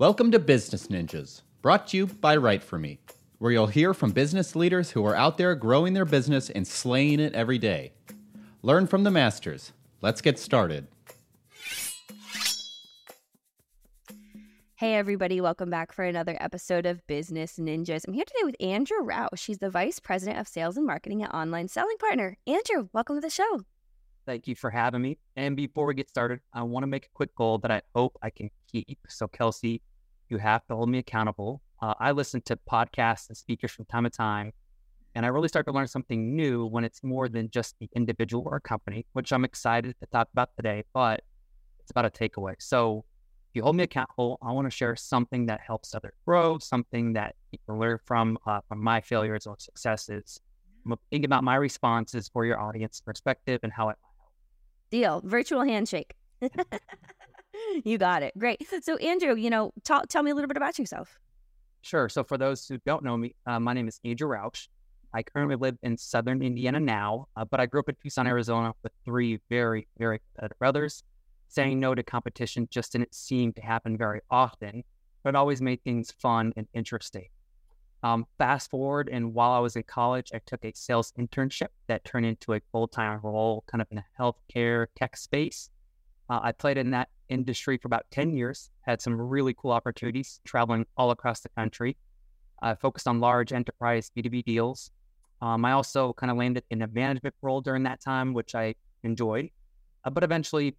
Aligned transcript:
Welcome 0.00 0.30
to 0.30 0.38
Business 0.38 0.86
Ninjas, 0.86 1.42
brought 1.60 1.88
to 1.88 1.96
you 1.96 2.06
by 2.06 2.36
Write 2.36 2.62
For 2.62 2.78
Me, 2.78 3.00
where 3.38 3.50
you'll 3.50 3.66
hear 3.66 3.92
from 3.92 4.12
business 4.12 4.54
leaders 4.54 4.92
who 4.92 5.04
are 5.04 5.16
out 5.16 5.38
there 5.38 5.56
growing 5.56 5.92
their 5.92 6.04
business 6.04 6.50
and 6.50 6.64
slaying 6.64 7.18
it 7.18 7.34
every 7.34 7.58
day. 7.58 7.94
Learn 8.62 8.86
from 8.86 9.02
the 9.02 9.10
masters. 9.10 9.72
Let's 10.00 10.20
get 10.20 10.38
started. 10.38 10.86
Hey, 14.76 14.94
everybody, 14.94 15.40
welcome 15.40 15.68
back 15.68 15.90
for 15.90 16.04
another 16.04 16.36
episode 16.38 16.86
of 16.86 17.04
Business 17.08 17.58
Ninjas. 17.58 18.06
I'm 18.06 18.14
here 18.14 18.24
today 18.24 18.44
with 18.44 18.54
Andrew 18.60 18.98
Roush. 18.98 19.38
She's 19.38 19.58
the 19.58 19.68
Vice 19.68 19.98
President 19.98 20.38
of 20.38 20.46
Sales 20.46 20.76
and 20.76 20.86
Marketing 20.86 21.24
at 21.24 21.34
Online 21.34 21.66
Selling 21.66 21.96
Partner. 21.98 22.38
Andrew, 22.46 22.88
welcome 22.92 23.16
to 23.16 23.20
the 23.20 23.30
show. 23.30 23.62
Thank 24.28 24.46
you 24.46 24.54
for 24.54 24.68
having 24.68 25.00
me. 25.00 25.16
And 25.36 25.56
before 25.56 25.86
we 25.86 25.94
get 25.94 26.10
started, 26.10 26.40
I 26.52 26.62
want 26.62 26.82
to 26.82 26.86
make 26.86 27.06
a 27.06 27.08
quick 27.14 27.34
goal 27.34 27.56
that 27.60 27.70
I 27.70 27.80
hope 27.94 28.18
I 28.22 28.28
can 28.28 28.50
keep. 28.70 28.98
So, 29.08 29.26
Kelsey, 29.26 29.80
you 30.28 30.36
have 30.36 30.66
to 30.66 30.76
hold 30.76 30.90
me 30.90 30.98
accountable. 30.98 31.62
Uh, 31.80 31.94
I 31.98 32.10
listen 32.10 32.42
to 32.42 32.58
podcasts 32.70 33.28
and 33.28 33.38
speakers 33.38 33.70
from 33.70 33.86
time 33.86 34.04
to 34.04 34.10
time, 34.10 34.52
and 35.14 35.24
I 35.24 35.30
really 35.30 35.48
start 35.48 35.64
to 35.64 35.72
learn 35.72 35.86
something 35.86 36.36
new 36.36 36.66
when 36.66 36.84
it's 36.84 37.02
more 37.02 37.30
than 37.30 37.48
just 37.48 37.76
the 37.80 37.88
individual 37.96 38.42
or 38.44 38.60
company, 38.60 39.06
which 39.14 39.32
I'm 39.32 39.46
excited 39.46 39.96
to 39.98 40.06
talk 40.12 40.28
about 40.34 40.50
today, 40.56 40.84
but 40.92 41.22
it's 41.80 41.90
about 41.90 42.04
a 42.04 42.10
takeaway. 42.10 42.56
So 42.58 43.06
if 43.48 43.56
you 43.56 43.62
hold 43.62 43.76
me 43.76 43.84
accountable, 43.84 44.36
I 44.42 44.52
want 44.52 44.66
to 44.66 44.70
share 44.70 44.94
something 44.94 45.46
that 45.46 45.62
helps 45.66 45.94
others 45.94 46.12
grow, 46.26 46.58
something 46.58 47.14
that 47.14 47.34
people 47.50 47.78
learn 47.78 47.98
from 48.04 48.36
uh, 48.46 48.60
from 48.68 48.84
my 48.84 49.00
failures 49.00 49.46
or 49.46 49.56
successes. 49.58 50.38
I'm 50.84 50.98
thinking 51.10 51.24
about 51.24 51.44
my 51.44 51.54
responses 51.54 52.28
for 52.28 52.44
your 52.44 52.60
audience 52.60 53.00
perspective 53.00 53.60
and 53.62 53.72
how 53.72 53.88
it. 53.88 53.96
Deal. 54.90 55.20
Virtual 55.24 55.62
handshake. 55.62 56.14
you 57.84 57.98
got 57.98 58.22
it. 58.22 58.32
Great. 58.38 58.66
So, 58.82 58.96
Andrew, 58.96 59.34
you 59.34 59.50
know, 59.50 59.72
talk, 59.84 60.08
tell 60.08 60.22
me 60.22 60.30
a 60.30 60.34
little 60.34 60.48
bit 60.48 60.56
about 60.56 60.78
yourself. 60.78 61.18
Sure. 61.82 62.08
So, 62.08 62.24
for 62.24 62.38
those 62.38 62.66
who 62.66 62.78
don't 62.86 63.02
know 63.02 63.16
me, 63.16 63.34
uh, 63.46 63.60
my 63.60 63.72
name 63.72 63.88
is 63.88 64.00
Andrew 64.04 64.28
Roush. 64.28 64.68
I 65.12 65.22
currently 65.22 65.56
live 65.56 65.76
in 65.82 65.96
southern 65.96 66.42
Indiana 66.42 66.80
now, 66.80 67.28
uh, 67.36 67.44
but 67.44 67.60
I 67.60 67.66
grew 67.66 67.80
up 67.80 67.88
in 67.88 67.96
Tucson, 68.02 68.26
Arizona 68.26 68.72
with 68.82 68.92
three 69.04 69.40
very, 69.48 69.88
very 69.98 70.20
competitive 70.20 70.58
brothers. 70.58 71.02
Saying 71.48 71.80
no 71.80 71.94
to 71.94 72.02
competition 72.02 72.68
just 72.70 72.92
didn't 72.92 73.14
seem 73.14 73.54
to 73.54 73.62
happen 73.62 73.96
very 73.96 74.20
often, 74.30 74.84
but 75.22 75.34
always 75.34 75.62
made 75.62 75.82
things 75.82 76.12
fun 76.20 76.52
and 76.56 76.66
interesting. 76.74 77.28
Um, 78.02 78.26
fast 78.38 78.70
forward, 78.70 79.08
and 79.10 79.34
while 79.34 79.50
I 79.50 79.58
was 79.58 79.74
in 79.74 79.82
college, 79.82 80.30
I 80.32 80.40
took 80.46 80.64
a 80.64 80.72
sales 80.74 81.12
internship 81.18 81.68
that 81.88 82.04
turned 82.04 82.26
into 82.26 82.52
a 82.52 82.60
full 82.70 82.86
time 82.86 83.18
role, 83.22 83.64
kind 83.66 83.82
of 83.82 83.88
in 83.90 83.98
a 83.98 84.04
healthcare 84.18 84.86
tech 84.94 85.16
space. 85.16 85.70
Uh, 86.30 86.40
I 86.42 86.52
played 86.52 86.76
in 86.76 86.90
that 86.92 87.08
industry 87.28 87.76
for 87.76 87.88
about 87.88 88.06
10 88.10 88.36
years, 88.36 88.70
had 88.82 89.00
some 89.00 89.20
really 89.20 89.54
cool 89.54 89.72
opportunities 89.72 90.40
traveling 90.44 90.86
all 90.96 91.10
across 91.10 91.40
the 91.40 91.48
country. 91.50 91.96
I 92.62 92.74
focused 92.74 93.08
on 93.08 93.20
large 93.20 93.52
enterprise 93.52 94.10
B2B 94.16 94.44
deals. 94.44 94.90
Um, 95.40 95.64
I 95.64 95.72
also 95.72 96.12
kind 96.12 96.30
of 96.30 96.36
landed 96.36 96.64
in 96.70 96.82
a 96.82 96.88
management 96.88 97.34
role 97.42 97.60
during 97.60 97.84
that 97.84 98.00
time, 98.00 98.34
which 98.34 98.54
I 98.54 98.74
enjoyed, 99.02 99.50
uh, 100.04 100.10
but 100.10 100.24
eventually 100.24 100.76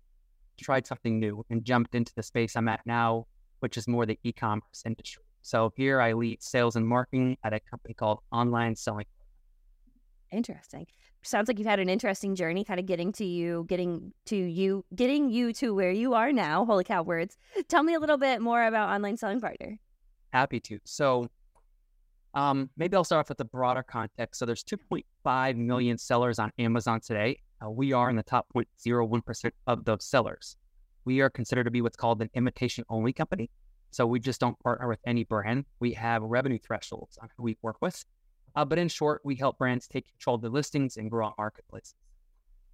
tried 0.61 0.85
something 0.85 1.19
new 1.19 1.45
and 1.49 1.63
jumped 1.63 1.95
into 1.95 2.13
the 2.15 2.23
space 2.23 2.55
I'm 2.55 2.67
at 2.67 2.81
now, 2.85 3.27
which 3.59 3.77
is 3.77 3.87
more 3.87 4.05
the 4.05 4.19
e 4.23 4.33
commerce 4.33 4.83
industry. 4.85 5.23
So 5.49 5.73
here 5.75 5.99
I 5.99 6.13
lead 6.13 6.43
sales 6.43 6.75
and 6.75 6.87
marketing 6.87 7.35
at 7.43 7.55
a 7.55 7.59
company 7.59 7.95
called 7.95 8.19
Online 8.31 8.75
Selling. 8.75 9.07
Interesting. 10.31 10.85
Sounds 11.23 11.47
like 11.47 11.57
you've 11.57 11.67
had 11.67 11.79
an 11.79 11.89
interesting 11.89 12.35
journey, 12.35 12.63
kind 12.63 12.79
of 12.79 12.85
getting 12.85 13.11
to 13.13 13.25
you, 13.25 13.65
getting 13.67 14.13
to 14.25 14.35
you, 14.35 14.85
getting 14.93 15.31
you 15.31 15.51
to 15.53 15.73
where 15.73 15.89
you 15.89 16.13
are 16.13 16.31
now. 16.31 16.65
Holy 16.65 16.83
cow, 16.83 17.01
words. 17.01 17.35
Tell 17.67 17.81
me 17.81 17.95
a 17.95 17.99
little 17.99 18.19
bit 18.19 18.43
more 18.43 18.63
about 18.63 18.89
Online 18.89 19.17
Selling 19.17 19.41
Partner. 19.41 19.79
Happy 20.31 20.59
to. 20.59 20.77
So 20.83 21.27
um, 22.35 22.69
maybe 22.77 22.95
I'll 22.95 23.03
start 23.03 23.21
off 23.21 23.29
with 23.29 23.39
the 23.39 23.45
broader 23.45 23.81
context. 23.81 24.37
So 24.37 24.45
there's 24.45 24.63
2.5 24.63 25.55
million 25.55 25.97
sellers 25.97 26.37
on 26.37 26.51
Amazon 26.59 27.01
today. 27.01 27.39
Uh, 27.59 27.71
we 27.71 27.91
are 27.91 28.11
in 28.11 28.15
the 28.15 28.21
top 28.21 28.45
0.01% 28.55 29.51
of 29.65 29.83
those 29.83 30.05
sellers. 30.05 30.57
We 31.05 31.21
are 31.21 31.29
considered 31.31 31.63
to 31.63 31.71
be 31.71 31.81
what's 31.81 31.97
called 31.97 32.21
an 32.21 32.29
invitation 32.35 32.83
only 32.87 33.13
company. 33.13 33.49
So 33.91 34.05
we 34.05 34.19
just 34.19 34.39
don't 34.39 34.57
partner 34.59 34.87
with 34.87 34.99
any 35.05 35.23
brand. 35.23 35.65
We 35.79 35.93
have 35.93 36.21
revenue 36.21 36.59
thresholds 36.59 37.17
on 37.21 37.29
who 37.35 37.43
we 37.43 37.57
work 37.61 37.77
with. 37.81 38.03
Uh, 38.55 38.65
but 38.65 38.79
in 38.79 38.87
short, 38.87 39.21
we 39.23 39.35
help 39.35 39.57
brands 39.57 39.87
take 39.87 40.07
control 40.09 40.35
of 40.35 40.41
their 40.41 40.51
listings 40.51 40.97
and 40.97 41.09
grow 41.09 41.27
out 41.27 41.35
marketplaces. 41.37 41.95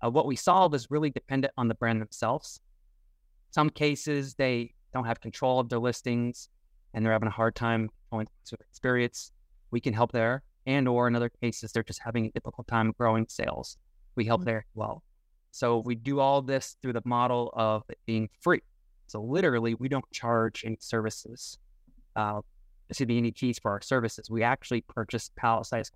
Uh, 0.03 0.09
what 0.09 0.25
we 0.25 0.35
solve 0.35 0.73
is 0.73 0.87
really 0.89 1.09
dependent 1.09 1.53
on 1.57 1.67
the 1.67 1.75
brand 1.75 2.01
themselves. 2.01 2.59
Some 3.51 3.69
cases 3.69 4.35
they 4.35 4.73
don't 4.93 5.05
have 5.05 5.19
control 5.19 5.59
of 5.59 5.69
their 5.69 5.79
listings 5.79 6.49
and 6.93 7.05
they're 7.05 7.13
having 7.13 7.27
a 7.27 7.31
hard 7.31 7.55
time 7.55 7.89
going 8.11 8.27
through 8.45 8.57
experience. 8.69 9.31
We 9.71 9.79
can 9.79 9.93
help 9.93 10.11
there. 10.11 10.43
And 10.65 10.87
or 10.87 11.07
in 11.07 11.15
other 11.15 11.29
cases, 11.29 11.71
they're 11.71 11.83
just 11.83 12.01
having 12.03 12.25
a 12.25 12.31
difficult 12.31 12.67
time 12.67 12.93
growing 12.97 13.27
sales. 13.29 13.77
We 14.15 14.25
help 14.25 14.41
mm-hmm. 14.41 14.45
there 14.45 14.57
as 14.59 14.75
well. 14.75 15.03
So 15.51 15.79
we 15.79 15.95
do 15.95 16.19
all 16.19 16.41
this 16.41 16.75
through 16.81 16.93
the 16.93 17.01
model 17.05 17.51
of 17.53 17.83
it 17.89 17.99
being 18.05 18.29
free. 18.41 18.61
So 19.07 19.21
literally, 19.21 19.75
we 19.75 19.89
don't 19.89 20.09
charge 20.11 20.63
any 20.65 20.77
services, 20.79 21.57
uh, 22.15 22.41
to 22.93 23.05
be 23.05 23.17
any 23.17 23.31
fees 23.31 23.59
for 23.59 23.71
our 23.71 23.81
services. 23.81 24.29
We 24.29 24.43
actually 24.43 24.81
purchase 24.81 25.31
pallet-sized 25.35 25.91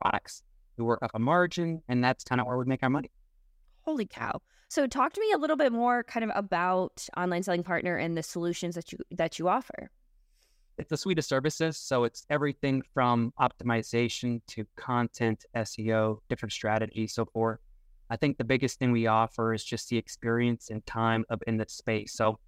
products. 0.00 0.42
We 0.76 0.84
work 0.84 1.02
up 1.02 1.12
a 1.14 1.18
margin, 1.18 1.82
and 1.88 2.02
that's 2.02 2.24
kind 2.24 2.40
of 2.40 2.46
where 2.46 2.58
we 2.58 2.64
make 2.64 2.82
our 2.82 2.90
money. 2.90 3.10
Holy 3.82 4.06
cow! 4.06 4.40
So 4.68 4.86
talk 4.86 5.12
to 5.12 5.20
me 5.20 5.30
a 5.32 5.38
little 5.38 5.56
bit 5.56 5.72
more, 5.72 6.02
kind 6.02 6.24
of 6.24 6.30
about 6.34 7.06
online 7.16 7.42
selling 7.42 7.62
partner 7.62 7.96
and 7.96 8.16
the 8.16 8.22
solutions 8.22 8.74
that 8.74 8.92
you 8.92 8.98
that 9.12 9.38
you 9.38 9.48
offer. 9.48 9.90
It's 10.76 10.90
a 10.90 10.96
suite 10.96 11.18
of 11.20 11.24
services, 11.24 11.78
so 11.78 12.02
it's 12.02 12.26
everything 12.30 12.82
from 12.92 13.32
optimization 13.38 14.40
to 14.48 14.64
content, 14.76 15.44
SEO, 15.54 16.18
different 16.28 16.52
strategies, 16.52 17.14
so 17.14 17.26
forth. 17.26 17.60
I 18.10 18.16
think 18.16 18.38
the 18.38 18.44
biggest 18.44 18.80
thing 18.80 18.90
we 18.90 19.06
offer 19.06 19.54
is 19.54 19.62
just 19.62 19.88
the 19.88 19.96
experience 19.96 20.70
and 20.70 20.84
time 20.84 21.24
of 21.30 21.40
in 21.46 21.56
the 21.56 21.66
space. 21.68 22.12
So, 22.12 22.40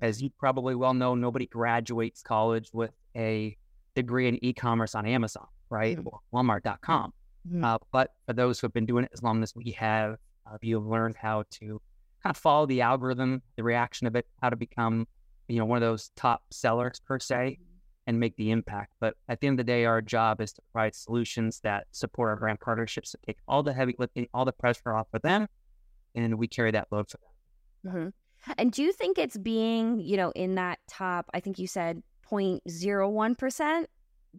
as 0.00 0.22
you 0.22 0.30
probably 0.38 0.74
well 0.74 0.94
know, 0.94 1.14
nobody 1.14 1.46
graduates 1.46 2.22
college 2.22 2.68
with 2.72 2.92
a 3.16 3.56
degree 3.94 4.28
in 4.28 4.44
e-commerce 4.44 4.94
on 4.94 5.06
Amazon, 5.06 5.46
right, 5.70 5.96
mm-hmm. 5.96 6.08
or 6.08 6.20
Walmart.com. 6.32 7.12
Mm-hmm. 7.48 7.64
Uh, 7.64 7.78
but 7.92 8.12
for 8.26 8.32
those 8.32 8.58
who 8.58 8.66
have 8.66 8.72
been 8.72 8.86
doing 8.86 9.04
it 9.04 9.10
as 9.12 9.22
long 9.22 9.42
as 9.42 9.54
we 9.54 9.72
have, 9.72 10.16
uh, 10.46 10.56
you've 10.60 10.86
learned 10.86 11.16
how 11.16 11.44
to 11.50 11.80
kind 12.22 12.34
of 12.34 12.36
follow 12.36 12.66
the 12.66 12.80
algorithm, 12.80 13.42
the 13.56 13.62
reaction 13.62 14.06
of 14.06 14.16
it, 14.16 14.26
how 14.42 14.50
to 14.50 14.56
become, 14.56 15.06
you 15.48 15.58
know, 15.58 15.64
one 15.64 15.76
of 15.76 15.82
those 15.82 16.10
top 16.16 16.42
sellers 16.50 17.00
per 17.06 17.18
se 17.18 17.58
and 18.06 18.20
make 18.20 18.36
the 18.36 18.50
impact. 18.50 18.92
But 19.00 19.14
at 19.28 19.40
the 19.40 19.46
end 19.46 19.60
of 19.60 19.66
the 19.66 19.72
day, 19.72 19.84
our 19.84 20.02
job 20.02 20.40
is 20.40 20.52
to 20.54 20.62
provide 20.72 20.94
solutions 20.94 21.60
that 21.60 21.86
support 21.90 22.30
our 22.30 22.36
brand 22.36 22.60
partnerships 22.60 23.12
to 23.12 23.18
take 23.26 23.38
all 23.48 23.62
the 23.62 23.72
heavy 23.72 23.94
lifting, 23.98 24.26
all 24.34 24.44
the 24.44 24.52
pressure 24.52 24.94
off 24.94 25.06
of 25.12 25.22
them, 25.22 25.46
and 26.14 26.38
we 26.38 26.48
carry 26.48 26.70
that 26.70 26.88
load 26.90 27.08
for 27.08 27.18
them. 27.18 27.94
Mm-hmm. 27.94 28.08
And 28.58 28.72
do 28.72 28.82
you 28.82 28.92
think 28.92 29.18
it's 29.18 29.36
being, 29.36 30.00
you 30.00 30.16
know, 30.16 30.30
in 30.32 30.54
that 30.56 30.78
top? 30.88 31.30
I 31.34 31.40
think 31.40 31.58
you 31.58 31.66
said 31.66 32.02
0.01 32.30 33.38
percent, 33.38 33.88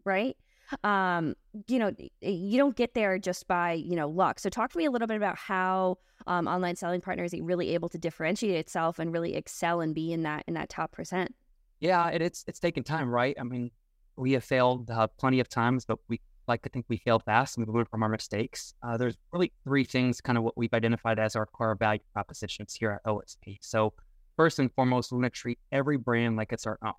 right? 0.03 0.35
Um, 0.83 1.35
you 1.67 1.77
know, 1.77 1.91
you 2.21 2.57
don't 2.57 2.75
get 2.75 2.93
there 2.93 3.19
just 3.19 3.47
by 3.47 3.73
you 3.73 3.95
know 3.95 4.09
luck. 4.09 4.39
So 4.39 4.49
talk 4.49 4.71
to 4.71 4.77
me 4.77 4.85
a 4.85 4.91
little 4.91 5.07
bit 5.07 5.17
about 5.17 5.37
how 5.37 5.97
um, 6.27 6.47
online 6.47 6.75
selling 6.75 7.01
partners 7.01 7.33
are 7.33 7.43
really 7.43 7.73
able 7.73 7.89
to 7.89 7.97
differentiate 7.97 8.55
itself 8.55 8.99
and 8.99 9.13
really 9.13 9.35
excel 9.35 9.81
and 9.81 9.93
be 9.93 10.11
in 10.11 10.23
that 10.23 10.43
in 10.47 10.55
that 10.55 10.69
top 10.69 10.91
percent. 10.91 11.35
Yeah, 11.79 12.09
it, 12.09 12.21
it's 12.21 12.43
it's 12.47 12.59
taken 12.59 12.83
time, 12.83 13.09
right? 13.09 13.35
I 13.39 13.43
mean, 13.43 13.71
we 14.15 14.31
have 14.33 14.43
failed 14.43 14.89
uh, 14.89 15.07
plenty 15.19 15.39
of 15.39 15.49
times, 15.49 15.85
but 15.85 15.99
we 16.07 16.19
like 16.47 16.61
to 16.63 16.69
think 16.69 16.85
we 16.87 16.97
failed 16.97 17.23
fast 17.23 17.57
and 17.57 17.67
we 17.67 17.73
learn 17.73 17.85
from 17.85 18.03
our 18.03 18.09
mistakes. 18.09 18.73
Uh, 18.83 18.97
there's 18.97 19.15
really 19.31 19.51
three 19.63 19.83
things, 19.83 20.21
kind 20.21 20.37
of 20.37 20.43
what 20.43 20.57
we've 20.57 20.73
identified 20.73 21.19
as 21.19 21.35
our 21.35 21.45
core 21.45 21.75
value 21.75 22.01
propositions 22.13 22.73
here 22.73 22.91
at 22.91 23.03
OSP. 23.03 23.57
So 23.61 23.93
first 24.35 24.59
and 24.59 24.71
foremost, 24.73 25.11
we 25.11 25.19
want 25.19 25.33
to 25.33 25.39
treat 25.39 25.59
every 25.71 25.97
brand 25.97 26.35
like 26.37 26.51
it's 26.53 26.65
our 26.65 26.77
own. 26.83 26.93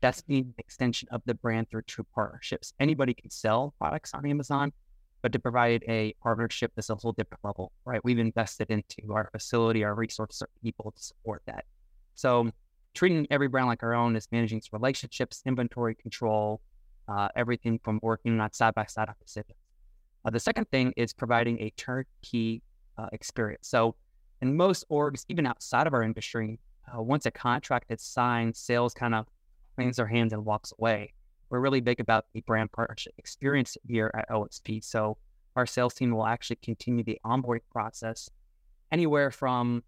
That's 0.00 0.22
the 0.22 0.44
extension 0.58 1.08
of 1.12 1.22
the 1.24 1.34
brand 1.34 1.70
through 1.70 1.82
true 1.82 2.06
partnerships. 2.14 2.74
Anybody 2.78 3.14
can 3.14 3.30
sell 3.30 3.74
products 3.78 4.12
on 4.12 4.26
Amazon, 4.26 4.72
but 5.22 5.32
to 5.32 5.38
provide 5.38 5.82
a 5.88 6.14
partnership 6.22 6.72
is 6.76 6.90
a 6.90 6.94
whole 6.94 7.12
different 7.12 7.42
level, 7.42 7.72
right? 7.86 8.04
We've 8.04 8.18
invested 8.18 8.70
into 8.70 9.14
our 9.14 9.30
facility, 9.32 9.82
our 9.82 9.94
resources, 9.94 10.42
our 10.42 10.50
people 10.62 10.92
to 10.94 11.02
support 11.02 11.42
that. 11.46 11.64
So 12.14 12.50
treating 12.92 13.26
every 13.30 13.48
brand 13.48 13.68
like 13.68 13.82
our 13.82 13.94
own 13.94 14.16
is 14.16 14.28
managing 14.30 14.58
its 14.58 14.72
relationships, 14.72 15.42
inventory 15.46 15.94
control, 15.94 16.60
uh, 17.08 17.28
everything 17.36 17.78
from 17.82 17.98
working 18.02 18.40
on 18.40 18.52
side 18.52 18.74
by 18.74 18.86
side 18.86 19.08
decisions. 19.20 19.56
Uh, 20.24 20.30
the 20.30 20.40
second 20.40 20.68
thing 20.70 20.92
is 20.96 21.12
providing 21.12 21.60
a 21.60 21.70
turnkey 21.76 22.62
uh, 22.96 23.08
experience. 23.12 23.68
So, 23.68 23.94
in 24.40 24.56
most 24.56 24.84
orgs, 24.90 25.24
even 25.28 25.46
outside 25.46 25.86
of 25.86 25.94
our 25.94 26.02
industry, 26.02 26.58
uh, 26.92 27.00
once 27.02 27.26
a 27.26 27.30
contract 27.30 27.86
is 27.90 28.02
signed, 28.02 28.56
sales 28.56 28.94
kind 28.94 29.14
of 29.14 29.26
cleans 29.76 29.96
their 29.96 30.06
hands 30.06 30.32
and 30.32 30.44
walks 30.44 30.72
away. 30.78 31.12
We're 31.50 31.60
really 31.60 31.80
big 31.80 32.00
about 32.00 32.26
the 32.32 32.40
brand 32.42 32.72
partnership 32.72 33.14
experience 33.18 33.76
here 33.86 34.10
at 34.14 34.28
OSP. 34.28 34.82
So, 34.84 35.18
our 35.56 35.66
sales 35.66 35.94
team 35.94 36.10
will 36.10 36.26
actually 36.26 36.56
continue 36.56 37.04
the 37.04 37.18
onboarding 37.24 37.60
process 37.70 38.28
anywhere 38.90 39.30
from 39.30 39.82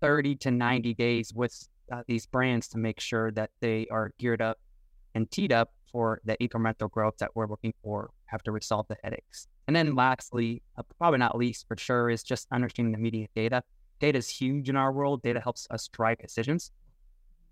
30 0.00 0.36
to 0.36 0.50
90 0.50 0.94
days 0.94 1.32
with 1.34 1.66
uh, 1.92 2.02
these 2.06 2.26
brands 2.26 2.68
to 2.68 2.78
make 2.78 3.00
sure 3.00 3.30
that 3.32 3.50
they 3.60 3.86
are 3.90 4.12
geared 4.18 4.40
up 4.40 4.58
and 5.14 5.30
teed 5.30 5.52
up 5.52 5.72
for 5.94 6.20
the 6.24 6.36
incremental 6.38 6.90
growth 6.90 7.14
that 7.18 7.30
we're 7.36 7.46
looking 7.46 7.72
for 7.80 8.10
after 8.32 8.52
we 8.52 8.60
solve 8.60 8.84
the 8.88 8.96
headaches. 9.04 9.46
And 9.68 9.76
then 9.76 9.94
lastly, 9.94 10.60
uh, 10.76 10.82
probably 10.98 11.20
not 11.20 11.36
least 11.38 11.68
for 11.68 11.76
sure, 11.78 12.10
is 12.10 12.24
just 12.24 12.48
understanding 12.50 12.90
the 12.90 12.98
media 12.98 13.28
data. 13.36 13.62
Data 14.00 14.18
is 14.18 14.28
huge 14.28 14.68
in 14.68 14.74
our 14.74 14.92
world. 14.92 15.22
Data 15.22 15.40
helps 15.40 15.68
us 15.70 15.86
drive 15.86 16.18
decisions. 16.18 16.72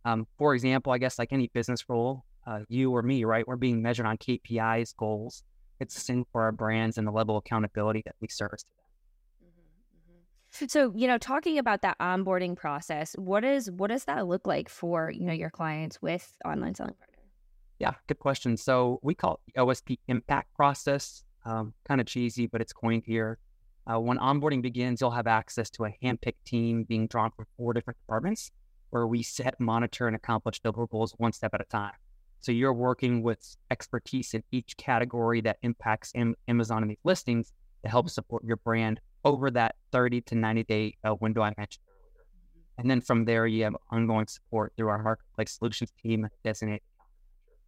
Um, 0.04 0.26
for 0.38 0.54
example, 0.56 0.92
I 0.92 0.98
guess 0.98 1.20
like 1.20 1.32
any 1.32 1.50
business 1.54 1.88
role, 1.88 2.24
uh, 2.44 2.60
you 2.68 2.90
or 2.90 3.02
me, 3.02 3.22
right? 3.22 3.46
We're 3.46 3.54
being 3.54 3.80
measured 3.80 4.06
on 4.06 4.18
KPIs, 4.18 4.96
goals. 4.96 5.44
It's 5.78 5.94
the 5.94 6.00
same 6.00 6.24
for 6.32 6.42
our 6.42 6.52
brands 6.52 6.98
and 6.98 7.06
the 7.06 7.12
level 7.12 7.36
of 7.36 7.44
accountability 7.46 8.02
that 8.06 8.16
we 8.20 8.26
service 8.26 8.64
to 8.64 8.68
them. 8.76 9.50
Mm-hmm, 9.50 10.64
mm-hmm. 10.64 10.66
So, 10.66 10.92
you 10.96 11.06
know, 11.06 11.18
talking 11.18 11.58
about 11.58 11.82
that 11.82 11.96
onboarding 12.00 12.56
process, 12.56 13.14
what 13.16 13.44
is 13.44 13.70
what 13.70 13.90
does 13.90 14.04
that 14.06 14.26
look 14.26 14.48
like 14.48 14.68
for 14.68 15.12
you 15.12 15.24
know 15.24 15.32
your 15.32 15.50
clients 15.50 16.02
with 16.02 16.36
online 16.44 16.74
selling 16.74 16.94
partner? 16.94 17.11
Yeah, 17.82 17.94
good 18.06 18.20
question. 18.20 18.56
So 18.56 19.00
we 19.02 19.12
call 19.12 19.34
it 19.34 19.40
the 19.52 19.60
OSP 19.60 19.98
impact 20.06 20.54
process. 20.54 21.24
Um, 21.44 21.74
kind 21.84 22.00
of 22.00 22.06
cheesy, 22.06 22.46
but 22.46 22.60
it's 22.60 22.72
coined 22.72 23.02
here. 23.04 23.38
Uh, 23.88 23.98
when 23.98 24.18
onboarding 24.18 24.62
begins, 24.62 25.00
you'll 25.00 25.10
have 25.10 25.26
access 25.26 25.68
to 25.70 25.86
a 25.86 25.90
handpicked 26.00 26.44
team 26.44 26.84
being 26.84 27.08
drawn 27.08 27.32
from 27.34 27.46
four 27.56 27.72
different 27.72 27.98
departments 27.98 28.52
where 28.90 29.08
we 29.08 29.24
set, 29.24 29.58
monitor, 29.58 30.06
and 30.06 30.14
accomplish 30.14 30.62
deliverables 30.62 31.14
one 31.16 31.32
step 31.32 31.54
at 31.54 31.60
a 31.60 31.64
time. 31.64 31.94
So 32.38 32.52
you're 32.52 32.72
working 32.72 33.20
with 33.24 33.56
expertise 33.72 34.32
in 34.32 34.44
each 34.52 34.76
category 34.76 35.40
that 35.40 35.56
impacts 35.62 36.12
Amazon 36.46 36.82
and 36.82 36.90
these 36.92 36.98
listings 37.02 37.52
to 37.82 37.90
help 37.90 38.08
support 38.08 38.44
your 38.44 38.58
brand 38.58 39.00
over 39.24 39.50
that 39.50 39.74
30 39.90 40.20
to 40.20 40.36
90 40.36 40.62
day 40.62 40.94
uh, 41.04 41.16
window 41.16 41.42
I 41.42 41.52
mentioned 41.58 41.82
earlier. 41.88 42.26
And 42.78 42.88
then 42.88 43.00
from 43.00 43.24
there, 43.24 43.48
you 43.48 43.64
have 43.64 43.74
ongoing 43.90 44.28
support 44.28 44.72
through 44.76 44.88
our 44.88 45.02
marketplace 45.02 45.58
solutions 45.58 45.92
team 46.00 46.28
designated. 46.44 46.82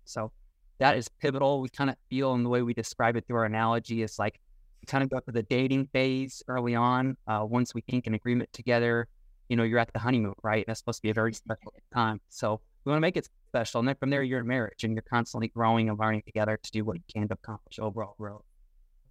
So 0.04 0.32
that 0.78 0.96
is 0.96 1.08
pivotal. 1.08 1.60
We 1.60 1.68
kind 1.68 1.90
of 1.90 1.96
feel 2.10 2.34
in 2.34 2.42
the 2.42 2.48
way 2.48 2.62
we 2.62 2.74
describe 2.74 3.16
it 3.16 3.26
through 3.26 3.36
our 3.36 3.44
analogy 3.44 4.02
is 4.02 4.18
like 4.18 4.40
kind 4.86 5.02
of 5.02 5.10
go 5.10 5.20
through 5.20 5.32
the 5.32 5.42
dating 5.44 5.86
phase 5.92 6.42
early 6.48 6.74
on. 6.74 7.16
Uh, 7.26 7.44
once 7.48 7.74
we 7.74 7.82
ink 7.88 8.06
an 8.06 8.14
agreement 8.14 8.52
together, 8.52 9.08
you 9.48 9.56
know, 9.56 9.62
you're 9.62 9.78
at 9.78 9.92
the 9.92 9.98
honeymoon, 9.98 10.34
right? 10.42 10.64
That's 10.66 10.80
supposed 10.80 10.98
to 10.98 11.02
be 11.02 11.10
a 11.10 11.14
very 11.14 11.32
special 11.32 11.72
time. 11.94 12.20
So 12.28 12.60
we 12.84 12.90
want 12.90 12.98
to 12.98 13.00
make 13.00 13.16
it 13.16 13.28
special. 13.48 13.80
And 13.80 13.88
then 13.88 13.96
from 13.96 14.10
there, 14.10 14.22
you're 14.22 14.40
in 14.40 14.46
marriage 14.46 14.84
and 14.84 14.94
you're 14.94 15.02
constantly 15.02 15.48
growing 15.48 15.88
and 15.88 15.98
learning 15.98 16.22
together 16.26 16.58
to 16.62 16.70
do 16.70 16.84
what 16.84 16.96
you 16.96 17.02
can 17.12 17.28
to 17.28 17.34
accomplish 17.34 17.78
overall 17.78 18.14
growth. 18.18 18.44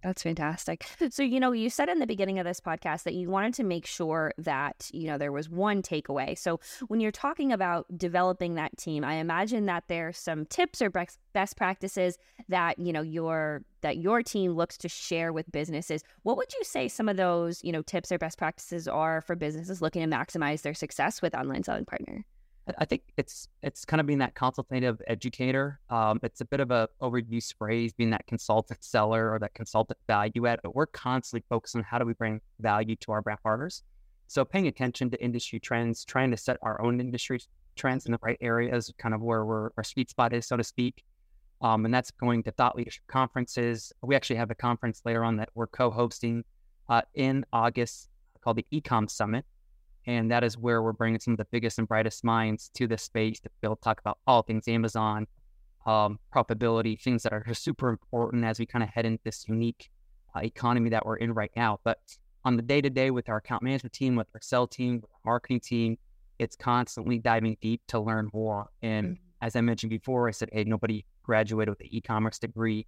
That's 0.04 0.22
fantastic. 0.22 0.86
So, 1.10 1.22
you 1.22 1.40
know, 1.40 1.52
you 1.52 1.70
said 1.70 1.88
in 1.88 1.98
the 1.98 2.06
beginning 2.06 2.38
of 2.38 2.44
this 2.44 2.60
podcast 2.60 3.04
that 3.04 3.14
you 3.14 3.30
wanted 3.30 3.54
to 3.54 3.64
make 3.64 3.86
sure 3.86 4.32
that, 4.36 4.90
you 4.92 5.06
know, 5.06 5.16
there 5.16 5.32
was 5.32 5.48
one 5.48 5.80
takeaway. 5.80 6.36
So, 6.36 6.60
when 6.88 7.00
you're 7.00 7.10
talking 7.10 7.52
about 7.52 7.86
developing 7.96 8.54
that 8.54 8.76
team, 8.76 9.02
I 9.02 9.14
imagine 9.14 9.64
that 9.64 9.84
there's 9.88 10.18
some 10.18 10.44
tips 10.44 10.82
or 10.82 10.90
best 10.90 11.56
practices 11.56 12.18
that, 12.48 12.78
you 12.78 12.92
know, 12.92 13.00
your 13.00 13.64
that 13.80 13.96
your 13.96 14.22
team 14.22 14.52
looks 14.52 14.76
to 14.78 14.88
share 14.90 15.32
with 15.32 15.50
businesses. 15.52 16.02
What 16.22 16.36
would 16.36 16.52
you 16.52 16.64
say 16.64 16.86
some 16.88 17.08
of 17.08 17.16
those, 17.16 17.64
you 17.64 17.72
know, 17.72 17.82
tips 17.82 18.12
or 18.12 18.18
best 18.18 18.36
practices 18.36 18.86
are 18.86 19.22
for 19.22 19.34
businesses 19.36 19.80
looking 19.80 20.02
to 20.02 20.16
maximize 20.16 20.60
their 20.62 20.74
success 20.74 21.22
with 21.22 21.34
online 21.34 21.62
selling 21.62 21.86
partner? 21.86 22.26
I 22.78 22.86
think 22.86 23.02
it's 23.18 23.48
it's 23.62 23.84
kind 23.84 24.00
of 24.00 24.06
being 24.06 24.20
that 24.20 24.34
consultative 24.34 25.00
educator. 25.06 25.80
Um, 25.90 26.18
it's 26.22 26.40
a 26.40 26.46
bit 26.46 26.60
of 26.60 26.70
a 26.70 26.88
overused 27.02 27.56
phrase, 27.58 27.92
being 27.92 28.10
that 28.10 28.26
consultant 28.26 28.82
seller 28.82 29.30
or 29.30 29.38
that 29.40 29.52
consultant 29.54 29.98
value 30.06 30.46
add. 30.46 30.60
But 30.62 30.74
we're 30.74 30.86
constantly 30.86 31.44
focused 31.48 31.76
on 31.76 31.82
how 31.82 31.98
do 31.98 32.06
we 32.06 32.14
bring 32.14 32.40
value 32.60 32.96
to 32.96 33.12
our 33.12 33.20
brand 33.20 33.40
partners. 33.42 33.82
So 34.28 34.44
paying 34.44 34.66
attention 34.66 35.10
to 35.10 35.22
industry 35.22 35.60
trends, 35.60 36.04
trying 36.04 36.30
to 36.30 36.36
set 36.36 36.56
our 36.62 36.80
own 36.80 37.00
industry 37.00 37.40
trends 37.76 38.06
in 38.06 38.12
the 38.12 38.18
right 38.22 38.38
areas, 38.40 38.92
kind 38.98 39.14
of 39.14 39.20
where 39.20 39.44
we're, 39.44 39.70
our 39.76 39.84
sweet 39.84 40.08
spot 40.08 40.32
is, 40.32 40.46
so 40.46 40.56
to 40.56 40.64
speak. 40.64 41.04
Um, 41.60 41.84
and 41.84 41.92
that's 41.92 42.10
going 42.10 42.42
to 42.44 42.50
thought 42.50 42.76
leadership 42.76 43.04
conferences. 43.06 43.92
We 44.02 44.16
actually 44.16 44.36
have 44.36 44.50
a 44.50 44.54
conference 44.54 45.02
later 45.04 45.24
on 45.24 45.36
that 45.36 45.50
we're 45.54 45.66
co-hosting 45.66 46.44
uh, 46.88 47.02
in 47.14 47.44
August 47.52 48.08
called 48.42 48.56
the 48.56 48.66
Ecom 48.72 49.10
Summit. 49.10 49.44
And 50.06 50.30
that 50.30 50.44
is 50.44 50.58
where 50.58 50.82
we're 50.82 50.92
bringing 50.92 51.20
some 51.20 51.32
of 51.32 51.38
the 51.38 51.46
biggest 51.46 51.78
and 51.78 51.88
brightest 51.88 52.24
minds 52.24 52.70
to 52.74 52.86
this 52.86 53.02
space 53.02 53.40
to 53.40 53.48
be 53.48 53.66
able 53.66 53.76
to 53.76 53.82
talk 53.82 54.00
about 54.00 54.18
all 54.26 54.42
things 54.42 54.68
Amazon, 54.68 55.26
um, 55.86 56.18
profitability, 56.34 57.00
things 57.00 57.22
that 57.22 57.32
are 57.32 57.44
super 57.54 57.88
important 57.88 58.44
as 58.44 58.58
we 58.58 58.66
kind 58.66 58.82
of 58.82 58.90
head 58.90 59.06
into 59.06 59.22
this 59.24 59.46
unique 59.48 59.90
uh, 60.36 60.40
economy 60.40 60.90
that 60.90 61.04
we're 61.06 61.16
in 61.16 61.32
right 61.32 61.52
now. 61.56 61.80
But 61.84 61.98
on 62.44 62.56
the 62.56 62.62
day 62.62 62.80
to 62.80 62.90
day 62.90 63.10
with 63.10 63.28
our 63.28 63.38
account 63.38 63.62
management 63.62 63.94
team, 63.94 64.16
with 64.16 64.26
our 64.34 64.40
sell 64.42 64.66
team, 64.66 64.96
with 64.96 65.10
our 65.14 65.20
marketing 65.24 65.60
team, 65.60 65.98
it's 66.38 66.56
constantly 66.56 67.18
diving 67.18 67.56
deep 67.62 67.80
to 67.88 68.00
learn 68.00 68.28
more. 68.34 68.68
And 68.82 69.06
mm-hmm. 69.06 69.22
as 69.40 69.56
I 69.56 69.62
mentioned 69.62 69.90
before, 69.90 70.28
I 70.28 70.32
said, 70.32 70.50
hey, 70.52 70.64
nobody 70.64 71.06
graduated 71.22 71.70
with 71.70 71.80
an 71.80 71.88
e 71.90 72.00
commerce 72.00 72.38
degree. 72.38 72.86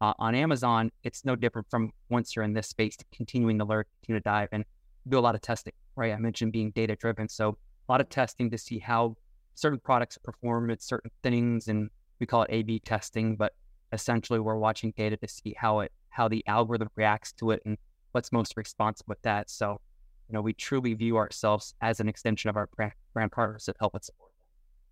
Uh, 0.00 0.12
on 0.18 0.34
Amazon, 0.34 0.90
it's 1.04 1.24
no 1.24 1.36
different 1.36 1.70
from 1.70 1.90
once 2.10 2.34
you're 2.34 2.44
in 2.44 2.52
this 2.52 2.68
space, 2.68 2.96
to 2.96 3.04
continuing 3.14 3.58
to 3.58 3.64
learn, 3.64 3.84
continue 4.02 4.20
to 4.20 4.24
dive, 4.24 4.48
and 4.52 4.64
do 5.08 5.18
a 5.18 5.20
lot 5.20 5.34
of 5.34 5.40
testing 5.40 5.72
right? 5.96 6.12
I 6.12 6.18
mentioned 6.18 6.52
being 6.52 6.70
data 6.70 6.94
driven. 6.96 7.28
So 7.28 7.56
a 7.88 7.92
lot 7.92 8.00
of 8.00 8.08
testing 8.08 8.50
to 8.50 8.58
see 8.58 8.78
how 8.78 9.16
certain 9.54 9.80
products 9.80 10.18
perform 10.18 10.70
at 10.70 10.82
certain 10.82 11.10
things. 11.22 11.68
And 11.68 11.90
we 12.20 12.26
call 12.26 12.42
it 12.42 12.50
A 12.52 12.62
B 12.62 12.78
testing, 12.78 13.36
but 13.36 13.54
essentially 13.92 14.38
we're 14.38 14.58
watching 14.58 14.92
data 14.96 15.16
to 15.16 15.28
see 15.28 15.54
how 15.56 15.80
it, 15.80 15.92
how 16.10 16.28
the 16.28 16.44
algorithm 16.46 16.88
reacts 16.94 17.32
to 17.32 17.50
it 17.50 17.62
and 17.64 17.78
what's 18.12 18.32
most 18.32 18.56
responsive 18.56 19.06
with 19.08 19.20
that. 19.22 19.50
So, 19.50 19.80
you 20.28 20.34
know, 20.34 20.40
we 20.40 20.52
truly 20.52 20.94
view 20.94 21.16
ourselves 21.16 21.74
as 21.80 22.00
an 22.00 22.08
extension 22.08 22.50
of 22.50 22.56
our 22.56 22.68
brand, 22.76 23.32
partners 23.32 23.66
that 23.66 23.76
help 23.78 23.94
us 23.94 24.06
support 24.06 24.26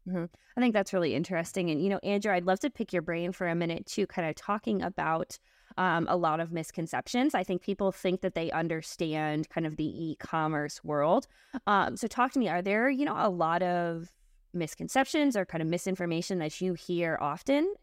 Mm-hmm. 0.08 0.24
I 0.56 0.60
think 0.60 0.74
that's 0.74 0.92
really 0.92 1.14
interesting. 1.14 1.70
And, 1.70 1.82
you 1.82 1.88
know, 1.88 1.98
Andrew, 2.02 2.32
I'd 2.32 2.44
love 2.44 2.60
to 2.60 2.70
pick 2.70 2.92
your 2.92 3.02
brain 3.02 3.32
for 3.32 3.48
a 3.48 3.54
minute 3.54 3.86
too, 3.86 4.06
kind 4.06 4.28
of 4.28 4.34
talking 4.34 4.82
about 4.82 5.38
um, 5.76 6.06
a 6.08 6.16
lot 6.16 6.40
of 6.40 6.52
misconceptions. 6.52 7.34
I 7.34 7.42
think 7.42 7.62
people 7.62 7.92
think 7.92 8.20
that 8.20 8.34
they 8.34 8.50
understand 8.50 9.48
kind 9.48 9.66
of 9.66 9.76
the 9.76 9.84
e-commerce 9.84 10.82
world. 10.84 11.26
Um, 11.66 11.96
so 11.96 12.06
talk 12.06 12.32
to 12.32 12.38
me. 12.38 12.48
Are 12.48 12.62
there, 12.62 12.88
you 12.88 13.04
know, 13.04 13.16
a 13.16 13.28
lot 13.28 13.62
of 13.62 14.12
misconceptions 14.52 15.36
or 15.36 15.44
kind 15.44 15.62
of 15.62 15.68
misinformation 15.68 16.38
that 16.38 16.60
you 16.60 16.74
hear 16.74 17.18
often? 17.20 17.74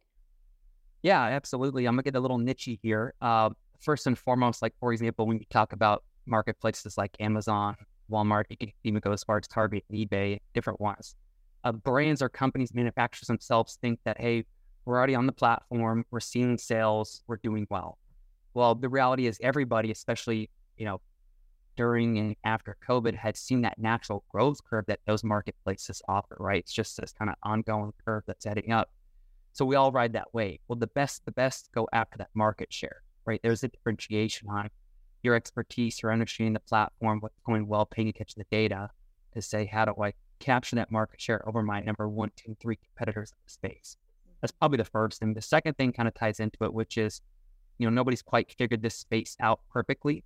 Yeah, 1.04 1.22
absolutely. 1.22 1.86
I'm 1.86 1.94
gonna 1.96 2.04
get 2.04 2.16
a 2.16 2.20
little 2.20 2.40
nichey 2.40 2.80
here. 2.82 3.14
Uh, 3.22 3.50
first 3.80 4.08
and 4.08 4.18
foremost, 4.18 4.62
like 4.62 4.74
for 4.80 4.94
example, 4.94 5.26
when 5.26 5.38
you 5.40 5.46
talk 5.50 5.74
about 5.74 6.04
marketplaces 6.26 6.98
like 6.98 7.16
Amazon, 7.20 7.76
Walmart, 8.10 8.46
you 8.50 8.58
can 8.58 8.72
even 8.84 9.00
go 9.00 9.12
as 9.12 9.24
far 9.24 9.38
as 9.38 9.48
Target, 9.48 9.84
eBay, 9.92 10.40
different 10.54 10.80
ones. 10.80 11.16
Uh, 11.64 11.72
brands 11.72 12.22
or 12.22 12.30
companies, 12.30 12.74
manufacturers 12.74 13.28
themselves 13.28 13.78
think 13.82 14.00
that 14.06 14.20
hey, 14.20 14.46
we're 14.86 14.98
already 14.98 15.16
on 15.16 15.26
the 15.26 15.32
platform. 15.32 16.06
We're 16.12 16.20
seeing 16.20 16.58
sales. 16.58 17.24
We're 17.28 17.38
doing 17.38 17.68
well. 17.70 17.98
Well, 18.54 18.76
the 18.76 18.90
reality 18.90 19.28
is 19.28 19.40
everybody, 19.42 19.92
especially, 19.92 20.50
you 20.78 20.86
know, 20.86 21.02
during 21.78 22.18
and 22.18 22.36
after 22.44 22.78
COVID 22.88 23.16
had 23.16 23.38
seen 23.38 23.62
that 23.62 23.80
natural 23.80 24.26
growth 24.30 24.58
curve 24.70 24.86
that 24.88 25.00
those 25.06 25.24
marketplaces 25.24 26.02
offer, 26.08 26.36
right? 26.40 26.60
It's 26.60 26.74
just 26.74 26.98
this 26.98 27.14
kind 27.14 27.30
of 27.30 27.36
ongoing 27.44 27.94
curve 28.06 28.24
that's 28.28 28.46
heading 28.46 28.72
up. 28.72 28.90
So 29.54 29.66
we 29.66 29.76
all 29.76 29.92
ride 29.92 30.14
that 30.14 30.34
wave. 30.34 30.60
Well, 30.68 30.78
the 30.78 30.88
best, 30.88 31.26
the 31.26 31.32
best 31.32 31.70
go 31.74 31.88
after 31.94 32.18
that 32.18 32.30
market 32.34 32.74
share, 32.74 33.04
right? 33.26 33.40
There's 33.42 33.64
a 33.64 33.70
differentiation 33.70 34.50
on 34.50 34.70
your 35.24 35.36
expertise, 35.36 36.02
your 36.02 36.12
understanding 36.12 36.54
the 36.54 36.60
platform, 36.60 37.20
what's 37.20 37.40
going 37.46 37.68
well, 37.68 37.86
paying 37.86 38.10
attention 38.10 38.42
to 38.42 38.48
the 38.50 38.56
data 38.56 38.90
to 39.34 39.42
say, 39.42 39.66
how 39.66 39.86
do 39.86 39.94
I 40.02 40.14
capture 40.40 40.76
that 40.76 40.92
market 40.92 41.22
share 41.22 41.48
over 41.48 41.62
my 41.62 41.80
number 41.82 42.10
one, 42.10 42.32
two, 42.36 42.56
three 42.60 42.78
competitors 42.78 43.32
in 43.32 43.38
the 43.46 43.52
space? 43.52 43.98
That's 44.42 44.52
probably 44.52 44.78
the 44.78 44.86
first. 44.86 45.22
And 45.22 45.36
the 45.36 45.42
second 45.42 45.78
thing 45.78 45.94
kind 45.94 46.08
of 46.08 46.14
ties 46.14 46.40
into 46.40 46.64
it, 46.64 46.74
which 46.74 46.98
is, 46.98 47.22
you 47.78 47.86
know, 47.86 47.92
nobody's 47.92 48.22
quite 48.22 48.54
figured 48.58 48.82
this 48.82 48.96
space 48.96 49.36
out 49.40 49.62
perfectly. 49.72 50.24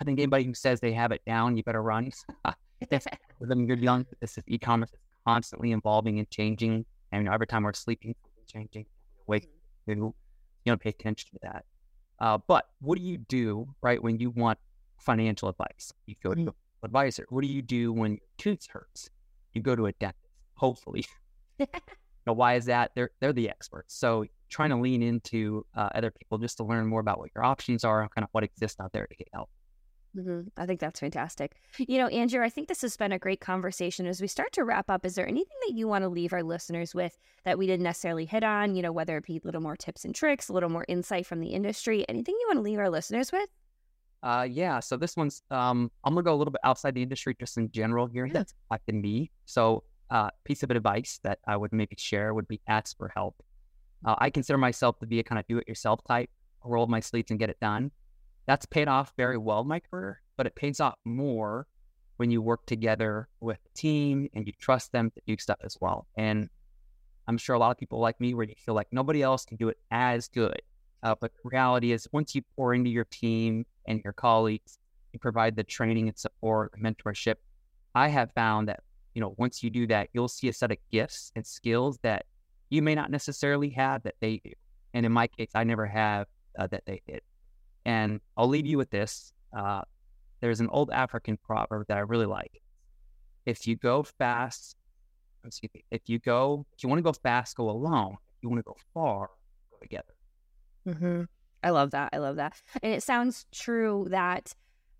I 0.00 0.04
think 0.04 0.18
anybody 0.18 0.44
who 0.44 0.54
says 0.54 0.80
they 0.80 0.92
have 0.92 1.12
it 1.12 1.22
down, 1.26 1.56
you 1.56 1.62
better 1.62 1.82
run. 1.82 2.10
them 3.40 3.66
you're 3.66 3.76
young, 3.76 4.06
this 4.20 4.38
is 4.38 4.44
e-commerce 4.46 4.90
is 4.90 4.98
constantly 5.26 5.72
evolving 5.72 6.18
and 6.18 6.28
changing. 6.30 6.84
And 7.12 7.22
you 7.22 7.28
know, 7.28 7.32
every 7.32 7.46
time 7.46 7.64
we're 7.64 7.72
sleeping, 7.74 8.14
changing. 8.46 8.86
Wake 9.26 9.48
to, 9.88 9.94
you 9.94 10.14
know, 10.66 10.76
pay 10.76 10.90
attention 10.90 11.30
to 11.32 11.38
that. 11.42 11.64
Uh, 12.18 12.38
but 12.46 12.68
what 12.80 12.98
do 12.98 13.04
you 13.04 13.18
do, 13.18 13.68
right, 13.82 14.02
when 14.02 14.18
you 14.18 14.30
want 14.30 14.58
financial 14.98 15.48
advice? 15.48 15.92
You 16.06 16.14
go 16.22 16.30
to 16.30 16.40
mm-hmm. 16.40 16.48
an 16.48 16.54
advisor. 16.84 17.26
What 17.30 17.42
do 17.42 17.48
you 17.48 17.62
do 17.62 17.92
when 17.92 18.12
your 18.12 18.20
tooth 18.38 18.66
hurts? 18.70 19.10
You 19.54 19.62
go 19.62 19.74
to 19.74 19.86
a 19.86 19.92
dentist, 19.92 20.22
hopefully. 20.54 21.04
know, 22.26 22.32
why 22.32 22.54
is 22.54 22.66
that? 22.66 22.92
They're 22.94 23.10
they're 23.20 23.32
the 23.32 23.48
experts. 23.48 23.94
So 23.94 24.26
trying 24.48 24.70
to 24.70 24.76
lean 24.76 25.02
into 25.02 25.64
uh, 25.74 25.88
other 25.94 26.10
people 26.10 26.38
just 26.38 26.58
to 26.58 26.64
learn 26.64 26.86
more 26.86 27.00
about 27.00 27.18
what 27.18 27.30
your 27.34 27.44
options 27.44 27.84
are 27.84 28.02
and 28.02 28.10
kind 28.10 28.22
of 28.22 28.28
what 28.32 28.44
exists 28.44 28.78
out 28.80 28.92
there 28.92 29.06
to 29.06 29.16
get 29.16 29.28
help. 29.32 29.48
Mm-hmm. 30.14 30.48
I 30.58 30.66
think 30.66 30.78
that's 30.78 31.00
fantastic. 31.00 31.52
You 31.78 31.96
know, 31.96 32.06
Andrew, 32.08 32.44
I 32.44 32.50
think 32.50 32.68
this 32.68 32.82
has 32.82 32.96
been 32.98 33.12
a 33.12 33.18
great 33.18 33.40
conversation. 33.40 34.06
As 34.06 34.20
we 34.20 34.26
start 34.26 34.52
to 34.52 34.64
wrap 34.64 34.90
up, 34.90 35.06
is 35.06 35.14
there 35.14 35.26
anything 35.26 35.56
that 35.66 35.74
you 35.74 35.88
want 35.88 36.02
to 36.02 36.08
leave 36.08 36.34
our 36.34 36.42
listeners 36.42 36.94
with 36.94 37.16
that 37.44 37.56
we 37.56 37.66
didn't 37.66 37.84
necessarily 37.84 38.26
hit 38.26 38.44
on? 38.44 38.74
You 38.74 38.82
know, 38.82 38.92
whether 38.92 39.16
it 39.16 39.24
be 39.24 39.38
a 39.38 39.46
little 39.46 39.62
more 39.62 39.76
tips 39.76 40.04
and 40.04 40.14
tricks, 40.14 40.50
a 40.50 40.52
little 40.52 40.68
more 40.68 40.84
insight 40.86 41.26
from 41.26 41.40
the 41.40 41.48
industry, 41.48 42.04
anything 42.10 42.36
you 42.38 42.46
want 42.46 42.58
to 42.58 42.62
leave 42.62 42.78
our 42.78 42.90
listeners 42.90 43.32
with? 43.32 43.48
Uh, 44.22 44.46
yeah. 44.48 44.80
So 44.80 44.98
this 44.98 45.16
one's, 45.16 45.42
um, 45.50 45.90
I'm 46.04 46.12
gonna 46.12 46.24
go 46.24 46.34
a 46.34 46.36
little 46.36 46.52
bit 46.52 46.60
outside 46.62 46.94
the 46.94 47.02
industry, 47.02 47.34
just 47.40 47.56
in 47.56 47.70
general 47.70 48.06
here. 48.06 48.26
Yeah. 48.26 48.34
That's 48.34 48.54
affected 48.70 48.96
me. 48.96 49.30
So 49.46 49.82
uh, 50.12 50.28
piece 50.44 50.62
of 50.62 50.70
advice 50.70 51.18
that 51.24 51.38
I 51.46 51.56
would 51.56 51.72
maybe 51.72 51.96
share 51.98 52.34
would 52.34 52.46
be 52.46 52.60
ask 52.68 52.96
for 52.98 53.08
help. 53.08 53.42
Uh, 54.04 54.14
I 54.18 54.28
consider 54.28 54.58
myself 54.58 54.98
to 54.98 55.06
be 55.06 55.18
a 55.18 55.24
kind 55.24 55.38
of 55.38 55.46
do-it-yourself 55.46 56.00
type. 56.06 56.28
roll 56.64 56.84
up 56.84 56.90
my 56.90 57.00
sleeves 57.00 57.30
and 57.30 57.40
get 57.40 57.48
it 57.48 57.58
done. 57.60 57.90
That's 58.46 58.66
paid 58.66 58.88
off 58.88 59.14
very 59.16 59.38
well 59.38 59.60
in 59.60 59.68
my 59.68 59.80
career, 59.80 60.20
but 60.36 60.46
it 60.46 60.54
pays 60.54 60.80
off 60.80 60.96
more 61.04 61.66
when 62.18 62.30
you 62.30 62.42
work 62.42 62.66
together 62.66 63.28
with 63.40 63.58
a 63.64 63.76
team 63.76 64.28
and 64.34 64.46
you 64.46 64.52
trust 64.60 64.92
them 64.92 65.10
to 65.12 65.20
do 65.26 65.36
stuff 65.38 65.58
as 65.64 65.78
well. 65.80 66.06
And 66.16 66.50
I'm 67.26 67.38
sure 67.38 67.56
a 67.56 67.58
lot 67.58 67.70
of 67.70 67.78
people 67.78 67.98
like 67.98 68.20
me 68.20 68.34
where 68.34 68.44
you 68.44 68.54
feel 68.58 68.74
like 68.74 68.88
nobody 68.92 69.22
else 69.22 69.46
can 69.46 69.56
do 69.56 69.68
it 69.70 69.78
as 69.90 70.28
good. 70.28 70.60
Uh, 71.02 71.14
but 71.18 71.32
the 71.32 71.40
reality 71.44 71.90
is, 71.90 72.06
once 72.12 72.34
you 72.34 72.42
pour 72.54 72.74
into 72.74 72.90
your 72.90 73.06
team 73.06 73.64
and 73.86 74.02
your 74.04 74.12
colleagues, 74.12 74.78
you 75.12 75.18
provide 75.18 75.56
the 75.56 75.64
training 75.64 76.08
and 76.08 76.18
support, 76.18 76.72
mentorship. 76.78 77.36
I 77.94 78.08
have 78.08 78.30
found 78.32 78.68
that 78.68 78.80
you 79.14 79.20
know 79.20 79.34
once 79.38 79.62
you 79.62 79.70
do 79.70 79.86
that, 79.88 80.08
you'll 80.12 80.28
see 80.28 80.48
a 80.48 80.52
set 80.52 80.70
of 80.70 80.78
gifts 80.90 81.32
and 81.36 81.46
skills 81.46 81.98
that 82.02 82.26
you 82.70 82.82
may 82.82 82.94
not 82.94 83.10
necessarily 83.10 83.70
have 83.70 84.02
that 84.04 84.14
they 84.20 84.40
do. 84.44 84.52
And 84.94 85.06
in 85.06 85.12
my 85.12 85.26
case, 85.26 85.50
I 85.54 85.64
never 85.64 85.86
have 85.86 86.26
uh, 86.58 86.66
that 86.68 86.84
they 86.86 87.02
did. 87.06 87.20
And 87.84 88.20
I'll 88.36 88.48
leave 88.48 88.66
you 88.66 88.78
with 88.78 88.90
this. 88.90 89.32
Uh, 89.56 89.82
there's 90.40 90.60
an 90.60 90.68
old 90.70 90.90
African 90.90 91.36
proverb 91.36 91.86
that 91.88 91.96
I 91.96 92.00
really 92.00 92.26
like. 92.26 92.62
If 93.44 93.66
you 93.66 93.76
go 93.76 94.02
fast, 94.02 94.76
excuse 95.44 95.70
me, 95.74 95.84
if 95.90 96.02
you 96.06 96.18
go, 96.18 96.66
if 96.76 96.82
you 96.82 96.88
want 96.88 96.98
to 96.98 97.02
go 97.02 97.12
fast, 97.12 97.56
go 97.56 97.70
alone. 97.70 98.16
If 98.36 98.42
you 98.42 98.48
want 98.48 98.60
to 98.60 98.64
go 98.64 98.76
far, 98.94 99.30
go 99.70 99.78
together. 99.80 100.14
Mm-hmm. 100.88 101.22
I 101.62 101.70
love 101.70 101.92
that. 101.92 102.10
I 102.12 102.18
love 102.18 102.36
that. 102.36 102.54
And 102.82 102.92
it 102.92 103.02
sounds 103.02 103.46
true 103.52 104.06
that 104.10 104.52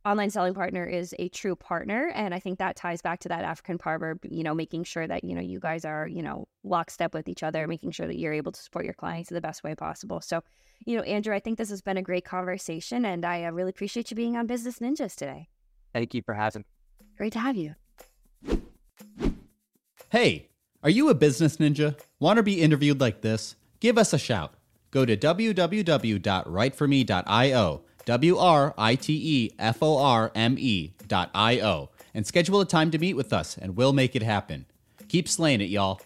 online 0.05 0.31
selling 0.31 0.55
partner 0.55 0.85
is 0.85 1.15
a 1.19 1.29
true 1.29 1.55
partner 1.55 2.11
and 2.15 2.35
i 2.35 2.39
think 2.39 2.59
that 2.59 2.75
ties 2.75 3.03
back 3.03 3.21
to 3.21 3.29
that 3.29 3.45
african 3.45 3.79
proverb 3.79 4.19
you 4.29 4.43
know 4.43 4.55
making 4.55 4.83
sure 4.83 5.07
that 5.07 5.23
you 5.23 5.35
know 5.35 5.41
you 5.41 5.61
guys 5.61 5.85
are 5.85 6.09
you 6.09 6.23
know 6.23 6.49
lockstep 6.65 7.15
with 7.15 7.29
each 7.29 7.43
other 7.43 7.69
making 7.69 7.91
sure 7.91 8.07
that 8.07 8.19
you're 8.19 8.33
able 8.33 8.53
to 8.53 8.61
support 8.61 8.85
your 8.85 8.95
clients 8.95 9.31
in 9.31 9.35
the 9.35 9.41
best 9.41 9.65
way 9.65 9.75
possible. 9.75 10.21
So 10.21 10.43
you 10.85 10.97
know 10.97 11.03
andrew 11.03 11.35
i 11.35 11.39
think 11.39 11.59
this 11.59 11.71
has 11.71 11.83
been 11.83 11.97
a 11.97 12.03
great 12.03 12.25
conversation 12.25 13.05
and 13.05 13.25
i 13.25 13.45
uh, 13.45 13.53
really 13.53 13.71
appreciate 13.71 14.11
you 14.11 14.17
being 14.17 14.37
on 14.37 14.47
business 14.47 14.81
ninjas 14.81 15.15
today. 15.15 15.49
Thank 15.93 16.15
you 16.15 16.23
for 16.23 16.35
having 16.35 16.63
me. 16.63 16.67
Great 17.17 17.33
to 17.35 17.39
have 17.39 17.57
you. 17.57 17.77
Hey 20.11 20.49
are 20.83 20.91
you 20.91 21.11
a 21.11 21.15
business 21.15 21.59
ninja? 21.59 21.97
Want 22.19 22.39
to 22.39 22.43
be 22.43 22.61
interviewed 22.61 23.01
like 23.01 23.21
this? 23.21 23.55
Give 23.79 23.97
us 23.97 24.13
a 24.13 24.19
shout. 24.19 24.55
Go 24.91 25.07
to 25.07 25.17
www.writeforme.io 25.17 27.83
W 28.05 28.37
R 28.37 28.75
I 28.77 28.95
T 28.97 29.13
E 29.13 29.51
F 29.59 29.83
O 29.83 29.99
R 29.99 30.33
M 30.35 30.57
E 30.59 30.93
dot 31.07 31.31
I 31.35 31.61
O, 31.61 31.91
and 32.15 32.27
schedule 32.27 32.61
a 32.61 32.67
time 32.67 32.91
to 32.91 32.99
meet 32.99 33.15
with 33.15 33.33
us, 33.33 33.57
and 33.57 33.77
we'll 33.77 33.93
make 33.93 34.17
it 34.17 34.23
happen. 34.23 34.67
Keep 35.09 35.29
slaying 35.29 35.61
it, 35.61 35.71
y'all. 35.71 36.01